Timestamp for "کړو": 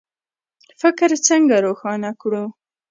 2.21-2.43